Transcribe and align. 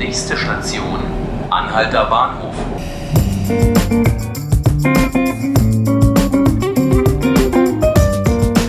Nächste 0.00 0.34
Station, 0.34 0.98
Anhalter 1.50 2.06
Bahnhof. 2.06 2.54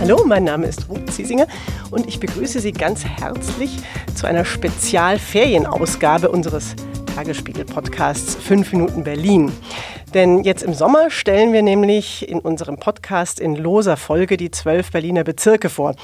Hallo, 0.02 0.24
mein 0.26 0.44
Name 0.44 0.66
ist 0.66 0.90
Ruth 0.90 1.10
Ziesinger 1.10 1.46
und 1.90 2.06
ich 2.06 2.20
begrüße 2.20 2.60
Sie 2.60 2.72
ganz 2.72 3.06
herzlich 3.06 3.78
zu 4.14 4.26
einer 4.26 4.44
Spezialferienausgabe 4.44 6.28
unseres 6.28 6.76
Tagesspiegel-Podcasts 7.16 8.34
5 8.34 8.72
Minuten 8.74 9.02
Berlin. 9.02 9.50
Denn 10.14 10.44
jetzt 10.44 10.62
im 10.62 10.74
Sommer 10.74 11.10
stellen 11.10 11.54
wir 11.54 11.62
nämlich 11.62 12.28
in 12.28 12.38
unserem 12.38 12.76
Podcast 12.76 13.40
in 13.40 13.56
loser 13.56 13.96
Folge 13.96 14.36
die 14.36 14.50
zwölf 14.50 14.90
Berliner 14.92 15.24
Bezirke 15.24 15.70
vor. 15.70 15.94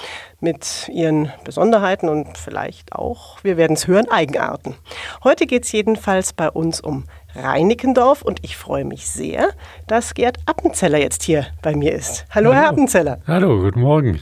Mit 0.40 0.88
ihren 0.90 1.30
Besonderheiten 1.44 2.08
und 2.08 2.38
vielleicht 2.38 2.92
auch, 2.94 3.38
wir 3.42 3.56
werden 3.58 3.74
es 3.74 3.86
hören, 3.86 4.08
Eigenarten. 4.08 4.76
Heute 5.24 5.46
geht 5.46 5.64
es 5.64 5.72
jedenfalls 5.72 6.32
bei 6.32 6.48
uns 6.48 6.80
um 6.80 7.04
Reinickendorf 7.34 8.22
und 8.22 8.42
ich 8.42 8.56
freue 8.56 8.84
mich 8.84 9.08
sehr, 9.08 9.50
dass 9.86 10.14
Gerd 10.14 10.38
Appenzeller 10.46 10.98
jetzt 10.98 11.22
hier 11.24 11.46
bei 11.60 11.76
mir 11.76 11.92
ist. 11.92 12.24
Hallo, 12.30 12.50
Hallo. 12.50 12.60
Herr 12.60 12.68
Appenzeller. 12.70 13.18
Hallo, 13.26 13.60
guten 13.60 13.80
Morgen. 13.80 14.20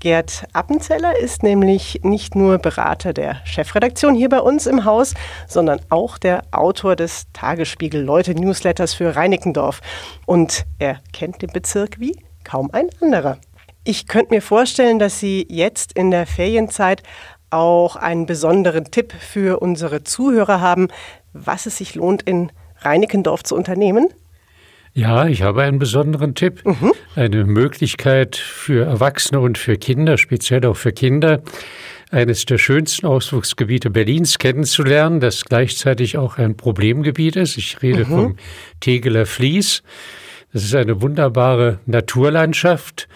Gerd 0.00 0.44
Appenzeller 0.52 1.18
ist 1.18 1.42
nämlich 1.42 2.00
nicht 2.02 2.34
nur 2.34 2.58
Berater 2.58 3.14
der 3.14 3.40
Chefredaktion 3.46 4.14
hier 4.14 4.28
bei 4.28 4.40
uns 4.40 4.66
im 4.66 4.84
Haus, 4.84 5.14
sondern 5.48 5.80
auch 5.88 6.18
der 6.18 6.42
Autor 6.50 6.96
des 6.96 7.26
Tagesspiegel 7.32 8.02
Leute 8.02 8.34
Newsletters 8.34 8.92
für 8.92 9.16
Reinickendorf. 9.16 9.80
Und 10.26 10.66
er 10.78 11.00
kennt 11.14 11.40
den 11.40 11.50
Bezirk 11.50 11.98
wie 11.98 12.14
kaum 12.44 12.70
ein 12.72 12.88
anderer. 13.00 13.38
Ich 13.84 14.06
könnte 14.06 14.34
mir 14.34 14.42
vorstellen, 14.42 14.98
dass 14.98 15.18
Sie 15.18 15.46
jetzt 15.48 15.92
in 15.92 16.10
der 16.10 16.26
Ferienzeit 16.26 17.02
auch 17.48 17.96
einen 17.96 18.26
besonderen 18.26 18.90
Tipp 18.90 19.14
für 19.14 19.60
unsere 19.60 20.04
Zuhörer 20.04 20.60
haben, 20.60 20.88
was 21.32 21.64
es 21.64 21.78
sich 21.78 21.94
lohnt, 21.94 22.22
in 22.22 22.52
Reinickendorf 22.80 23.44
zu 23.44 23.56
unternehmen. 23.56 24.08
Ja, 24.96 25.26
ich 25.26 25.42
habe 25.42 25.62
einen 25.62 25.78
besonderen 25.78 26.34
Tipp. 26.34 26.64
Mhm. 26.64 26.92
Eine 27.14 27.44
Möglichkeit 27.44 28.34
für 28.34 28.86
Erwachsene 28.86 29.40
und 29.40 29.58
für 29.58 29.76
Kinder, 29.76 30.16
speziell 30.16 30.64
auch 30.64 30.78
für 30.78 30.90
Kinder, 30.90 31.42
eines 32.10 32.46
der 32.46 32.56
schönsten 32.56 33.04
Ausflugsgebiete 33.04 33.90
Berlins 33.90 34.38
kennenzulernen, 34.38 35.20
das 35.20 35.44
gleichzeitig 35.44 36.16
auch 36.16 36.38
ein 36.38 36.56
Problemgebiet 36.56 37.36
ist. 37.36 37.58
Ich 37.58 37.82
rede 37.82 38.06
mhm. 38.06 38.08
vom 38.08 38.36
Tegeler 38.80 39.26
Fließ. 39.26 39.82
Das 40.54 40.64
ist 40.64 40.74
eine 40.74 41.02
wunderbare 41.02 41.78
Naturlandschaft 41.84 43.06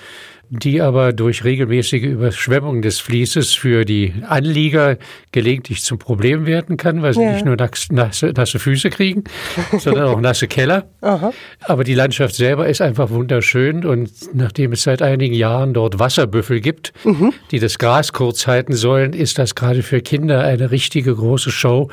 die 0.51 0.83
aber 0.83 1.13
durch 1.13 1.45
regelmäßige 1.45 2.03
Überschwemmung 2.03 2.83
des 2.83 2.99
Fließes 2.99 3.55
für 3.55 3.85
die 3.85 4.13
Anlieger 4.27 4.99
gelegentlich 5.31 5.85
zum 5.85 5.99
Problem 5.99 6.45
werden 6.45 6.77
kann, 6.77 7.03
weil 7.03 7.15
sie 7.15 7.23
ja. 7.23 7.33
nicht 7.33 7.45
nur 7.45 7.55
nasse, 7.57 8.33
nasse, 8.33 8.59
Füße 8.59 8.91
kriegen, 8.91 9.23
sondern 9.79 10.09
auch 10.09 10.21
nasse 10.21 10.49
Keller. 10.49 10.91
Aha. 11.03 11.33
Aber 11.61 11.85
die 11.85 11.95
Landschaft 11.95 12.35
selber 12.35 12.69
ist 12.69 12.81
einfach 12.81 13.11
wunderschön 13.11 13.85
und 13.85 14.11
nachdem 14.35 14.73
es 14.73 14.83
seit 14.83 15.03
einigen 15.03 15.35
Jahren 15.35 15.73
dort 15.73 16.01
Wasserbüffel 16.01 16.61
gibt, 16.61 16.93
mhm. 17.05 17.33
die 17.53 17.61
das 17.61 17.79
Gras 17.79 18.13
kurz 18.13 18.49
halten 18.49 18.73
sollen, 18.73 19.13
ist 19.13 19.39
das 19.39 19.55
gerade 19.55 19.85
für 19.85 20.01
Kinder 20.01 20.43
eine 20.43 20.73
richtige 20.73 21.15
große 21.15 21.53
Show, 21.53 21.91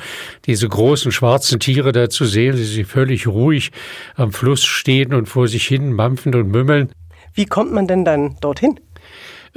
diese 0.47 0.67
großen 0.67 1.11
schwarzen 1.11 1.59
Tiere 1.59 1.91
da 1.91 2.09
zu 2.09 2.25
sehen, 2.25 2.55
die 2.55 2.63
sie 2.63 2.85
völlig 2.85 3.27
ruhig 3.27 3.71
am 4.15 4.31
Fluss 4.31 4.65
stehen 4.65 5.13
und 5.13 5.27
vor 5.27 5.47
sich 5.47 5.67
hin 5.67 5.93
mampfen 5.93 6.33
und 6.33 6.49
mümmeln. 6.49 6.89
Wie 7.37 7.45
kommt 7.45 7.71
man 7.71 7.85
denn 7.85 8.03
dann 8.03 8.35
dorthin? 8.41 8.79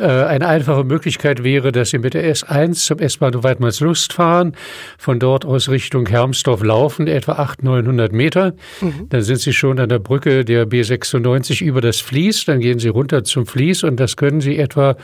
Äh, 0.01 0.25
eine 0.25 0.49
einfache 0.49 0.85
Möglichkeit 0.85 1.45
wäre, 1.45 1.73
dass 1.73 1.91
Sie 1.91 1.99
mit 1.99 2.15
der 2.15 2.35
S1 2.35 2.87
zum 2.87 2.99
S-Bahnhof 3.01 3.45
Weidmannslust 3.45 4.15
fahren, 4.15 4.55
von 4.97 5.19
dort 5.19 5.45
aus 5.45 5.69
Richtung 5.69 6.07
Hermsdorf 6.07 6.63
laufen, 6.63 7.07
etwa 7.07 7.33
800, 7.33 7.61
900 7.63 8.13
Meter. 8.13 8.55
Mhm. 8.81 9.09
Dann 9.11 9.23
sind 9.23 9.41
Sie 9.41 9.53
schon 9.53 9.79
an 9.79 9.91
der 9.91 9.99
Brücke 9.99 10.45
der 10.47 10.67
B96 10.67 11.63
über 11.63 11.83
das 11.83 12.01
Fließ. 12.01 12.47
Dann 12.47 12.61
gehen 12.61 12.79
Sie 12.79 12.89
runter 12.89 13.25
zum 13.25 13.47
Fließ 13.47 13.85
und 13.85 14.01
das 14.01 14.17
können 14.17 14.41
Sie 14.41 14.59
etwa 14.59 14.97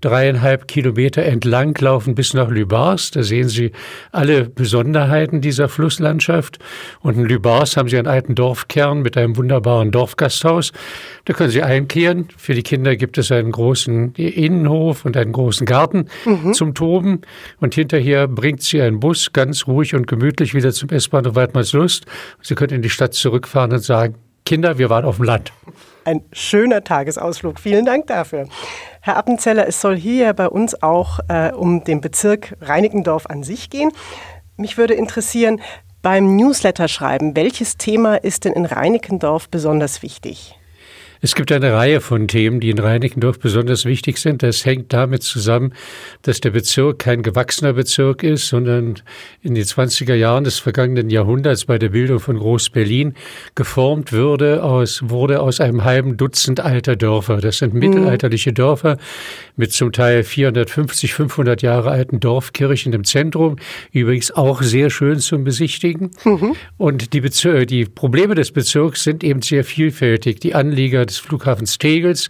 dreieinhalb 0.00 0.68
Kilometer 0.68 1.24
entlang 1.24 1.76
laufen 1.80 2.14
bis 2.14 2.32
nach 2.32 2.48
Lübars. 2.48 3.10
Da 3.10 3.24
sehen 3.24 3.48
Sie 3.48 3.72
alle 4.12 4.44
Besonderheiten 4.44 5.40
dieser 5.40 5.68
Flusslandschaft. 5.68 6.58
Und 7.00 7.16
in 7.16 7.24
Lübars 7.24 7.76
haben 7.76 7.88
Sie 7.88 7.98
einen 7.98 8.06
alten 8.06 8.36
Dorfkern 8.36 9.02
mit 9.02 9.16
einem 9.16 9.36
wunderbaren 9.36 9.90
Dorfgasthaus. 9.90 10.72
Da 11.24 11.32
können 11.32 11.50
Sie 11.50 11.62
einkehren. 11.62 12.28
Für 12.36 12.54
die 12.54 12.62
Kinder 12.62 12.94
gibt 12.94 13.18
es 13.18 13.32
einen 13.32 13.50
großen 13.50 14.14
Innenhof 14.36 15.04
und 15.04 15.16
einen 15.16 15.32
großen 15.32 15.66
Garten 15.66 16.06
mhm. 16.24 16.52
zum 16.52 16.74
Toben. 16.74 17.22
Und 17.60 17.74
hinterher 17.74 18.28
bringt 18.28 18.62
sie 18.62 18.80
ein 18.80 19.00
Bus 19.00 19.32
ganz 19.32 19.66
ruhig 19.66 19.94
und 19.94 20.06
gemütlich 20.06 20.54
wieder 20.54 20.72
zum 20.72 20.90
S-Bahnhof 20.90 21.34
Waldmannslust. 21.34 22.06
Sie 22.42 22.54
können 22.54 22.74
in 22.74 22.82
die 22.82 22.90
Stadt 22.90 23.14
zurückfahren 23.14 23.72
und 23.72 23.80
sagen, 23.80 24.16
Kinder, 24.44 24.78
wir 24.78 24.90
waren 24.90 25.04
auf 25.04 25.16
dem 25.16 25.24
Land. 25.24 25.52
Ein 26.04 26.22
schöner 26.32 26.84
Tagesausflug. 26.84 27.58
Vielen 27.58 27.84
Dank 27.84 28.06
dafür. 28.06 28.48
Herr 29.00 29.16
Appenzeller, 29.16 29.66
es 29.66 29.80
soll 29.80 29.96
hier 29.96 30.32
bei 30.34 30.48
uns 30.48 30.80
auch 30.82 31.18
äh, 31.28 31.50
um 31.52 31.82
den 31.82 32.00
Bezirk 32.00 32.56
Reinickendorf 32.60 33.26
an 33.26 33.42
sich 33.42 33.70
gehen. 33.70 33.90
Mich 34.56 34.78
würde 34.78 34.94
interessieren, 34.94 35.60
beim 36.00 36.36
Newsletter 36.36 36.86
schreiben, 36.86 37.34
welches 37.34 37.76
Thema 37.76 38.14
ist 38.14 38.44
denn 38.44 38.52
in 38.52 38.64
Reinickendorf 38.64 39.48
besonders 39.48 40.02
wichtig? 40.02 40.54
Es 41.20 41.34
gibt 41.34 41.50
eine 41.52 41.72
Reihe 41.72 42.00
von 42.00 42.28
Themen, 42.28 42.60
die 42.60 42.70
in 42.70 42.78
Reinickendorf 42.78 43.38
besonders 43.38 43.84
wichtig 43.84 44.18
sind. 44.18 44.42
Das 44.42 44.64
hängt 44.64 44.92
damit 44.92 45.22
zusammen, 45.22 45.72
dass 46.22 46.40
der 46.40 46.50
Bezirk 46.50 46.98
kein 46.98 47.22
gewachsener 47.22 47.72
Bezirk 47.72 48.22
ist, 48.22 48.48
sondern 48.48 48.96
in 49.42 49.54
den 49.54 49.64
20er 49.64 50.14
Jahren 50.14 50.44
des 50.44 50.58
vergangenen 50.58 51.10
Jahrhunderts 51.10 51.64
bei 51.64 51.78
der 51.78 51.90
Bildung 51.90 52.20
von 52.20 52.38
Groß-Berlin 52.38 53.14
geformt 53.54 54.12
wurde 54.12 54.62
aus, 54.62 55.02
wurde 55.06 55.40
aus 55.40 55.60
einem 55.60 55.84
halben 55.84 56.16
Dutzend 56.16 56.60
alter 56.60 56.96
Dörfer. 56.96 57.38
Das 57.38 57.58
sind 57.58 57.74
mhm. 57.74 57.80
mittelalterliche 57.80 58.52
Dörfer 58.52 58.98
mit 59.56 59.72
zum 59.72 59.92
Teil 59.92 60.22
450, 60.22 61.14
500 61.14 61.62
Jahre 61.62 61.90
alten 61.90 62.20
Dorfkirchen 62.20 62.92
im 62.92 63.04
Zentrum. 63.04 63.56
Übrigens 63.92 64.30
auch 64.32 64.62
sehr 64.62 64.90
schön 64.90 65.18
zum 65.20 65.44
Besichtigen. 65.44 66.10
Mhm. 66.24 66.54
Und 66.76 67.12
die, 67.12 67.20
Bezir 67.20 67.66
die 67.66 67.84
Probleme 67.84 68.34
des 68.34 68.52
Bezirks 68.52 69.04
sind 69.04 69.24
eben 69.24 69.42
sehr 69.42 69.64
vielfältig. 69.64 70.40
Die 70.40 70.54
Anlieger 70.54 71.05
des 71.06 71.18
Flughafens 71.18 71.78
Tegels 71.78 72.28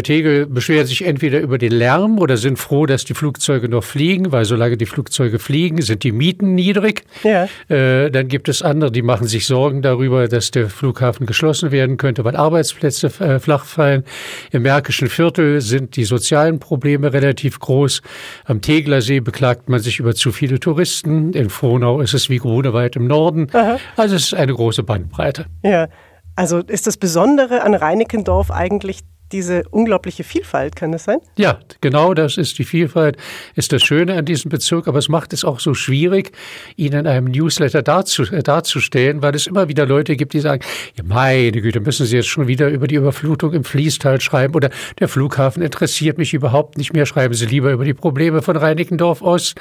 Tegel 0.00 0.46
beschwert 0.46 0.86
sich 0.86 1.04
entweder 1.04 1.40
über 1.40 1.58
den 1.58 1.72
Lärm 1.72 2.18
oder 2.18 2.36
sind 2.36 2.58
froh, 2.58 2.86
dass 2.86 3.04
die 3.04 3.14
Flugzeuge 3.14 3.68
noch 3.68 3.84
fliegen, 3.84 4.32
weil 4.32 4.44
solange 4.44 4.76
die 4.76 4.86
Flugzeuge 4.86 5.38
fliegen, 5.38 5.82
sind 5.82 6.04
die 6.04 6.12
Mieten 6.12 6.54
niedrig. 6.54 7.04
Ja. 7.24 7.48
Äh, 7.68 8.10
dann 8.10 8.28
gibt 8.28 8.48
es 8.48 8.62
andere, 8.62 8.90
die 8.90 9.02
machen 9.02 9.26
sich 9.26 9.46
Sorgen 9.46 9.82
darüber, 9.82 10.28
dass 10.28 10.50
der 10.50 10.70
Flughafen 10.70 11.26
geschlossen 11.26 11.72
werden 11.72 11.96
könnte, 11.96 12.24
weil 12.24 12.36
Arbeitsplätze 12.36 13.08
äh, 13.20 13.38
flach 13.38 13.64
fallen. 13.64 14.04
Im 14.52 14.62
Märkischen 14.62 15.08
Viertel 15.08 15.60
sind 15.60 15.96
die 15.96 16.04
sozialen 16.04 16.58
Probleme 16.58 17.12
relativ 17.12 17.58
groß. 17.58 18.02
Am 18.44 18.62
Teglersee 18.62 19.20
beklagt 19.20 19.68
man 19.68 19.80
sich 19.80 19.98
über 19.98 20.14
zu 20.14 20.32
viele 20.32 20.60
Touristen. 20.60 21.32
In 21.32 21.50
Frohnau 21.50 22.00
ist 22.00 22.14
es 22.14 22.30
wie 22.30 22.38
Grunewald 22.38 22.96
im 22.96 23.06
Norden. 23.08 23.48
Aha. 23.52 23.78
Also 23.96 24.14
es 24.14 24.24
ist 24.24 24.34
eine 24.34 24.54
große 24.54 24.84
Bandbreite. 24.84 25.46
Ja. 25.62 25.88
Also 26.36 26.58
ist 26.58 26.86
das 26.86 26.96
Besondere 26.96 27.62
an 27.62 27.74
Reinickendorf 27.74 28.50
eigentlich 28.50 29.00
diese 29.32 29.62
unglaubliche 29.70 30.24
Vielfalt, 30.24 30.76
kann 30.76 30.92
das 30.92 31.04
sein? 31.04 31.18
Ja, 31.36 31.58
genau 31.80 32.14
das 32.14 32.36
ist 32.36 32.58
die 32.58 32.64
Vielfalt, 32.64 33.16
ist 33.54 33.72
das 33.72 33.82
Schöne 33.82 34.14
an 34.14 34.24
diesem 34.24 34.50
Bezirk, 34.50 34.86
aber 34.86 34.98
es 34.98 35.08
macht 35.08 35.32
es 35.32 35.44
auch 35.44 35.58
so 35.58 35.74
schwierig, 35.74 36.32
ihn 36.76 36.92
in 36.92 37.06
einem 37.06 37.26
Newsletter 37.26 37.82
darzu, 37.82 38.22
äh, 38.24 38.42
darzustellen, 38.42 39.22
weil 39.22 39.34
es 39.34 39.46
immer 39.46 39.68
wieder 39.68 39.86
Leute 39.86 40.16
gibt, 40.16 40.34
die 40.34 40.40
sagen, 40.40 40.62
ja 40.96 41.04
meine 41.04 41.60
Güte, 41.60 41.80
müssen 41.80 42.06
Sie 42.06 42.16
jetzt 42.16 42.28
schon 42.28 42.46
wieder 42.46 42.68
über 42.68 42.86
die 42.86 42.96
Überflutung 42.96 43.52
im 43.54 43.64
Fließtal 43.64 44.20
schreiben 44.20 44.54
oder 44.54 44.70
der 44.98 45.08
Flughafen 45.08 45.62
interessiert 45.62 46.18
mich 46.18 46.34
überhaupt 46.34 46.76
nicht 46.76 46.92
mehr, 46.92 47.06
schreiben 47.06 47.34
Sie 47.34 47.46
lieber 47.46 47.72
über 47.72 47.84
die 47.84 47.94
Probleme 47.94 48.42
von 48.42 48.56
Reinickendorf 48.56 49.22
Ost. 49.22 49.54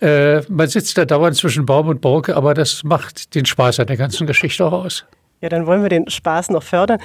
Äh, 0.00 0.42
man 0.48 0.68
sitzt 0.68 0.96
da 0.98 1.04
dauernd 1.04 1.36
zwischen 1.36 1.66
Baum 1.66 1.88
und 1.88 2.00
Borke, 2.00 2.36
aber 2.36 2.54
das 2.54 2.82
macht 2.84 3.34
den 3.34 3.46
Spaß 3.46 3.80
an 3.80 3.86
der 3.86 3.96
ganzen 3.96 4.26
Geschichte 4.26 4.64
auch 4.64 4.72
aus. 4.72 5.04
Ja, 5.42 5.48
dann 5.48 5.66
wollen 5.66 5.82
wir 5.82 5.88
den 5.88 6.08
Spaß 6.08 6.50
noch 6.50 6.62
fördern. 6.62 7.00